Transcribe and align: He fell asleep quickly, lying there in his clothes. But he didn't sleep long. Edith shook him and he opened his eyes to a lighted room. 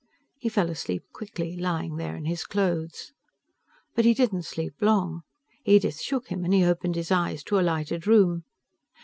He 0.39 0.49
fell 0.49 0.71
asleep 0.71 1.03
quickly, 1.13 1.55
lying 1.55 1.97
there 1.97 2.15
in 2.15 2.25
his 2.25 2.43
clothes. 2.45 3.11
But 3.93 4.03
he 4.03 4.15
didn't 4.15 4.45
sleep 4.45 4.73
long. 4.81 5.21
Edith 5.63 6.01
shook 6.01 6.29
him 6.29 6.43
and 6.43 6.51
he 6.51 6.65
opened 6.65 6.95
his 6.95 7.11
eyes 7.11 7.43
to 7.43 7.59
a 7.59 7.61
lighted 7.61 8.07
room. 8.07 8.43